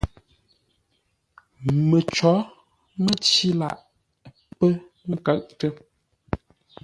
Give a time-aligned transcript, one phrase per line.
[1.89, 2.33] Məcǒ
[3.03, 3.75] mə́cí lâʼ
[4.57, 4.69] pə́
[5.25, 5.69] kə́ʼtə́.